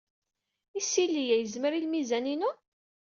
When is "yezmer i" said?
1.37-1.79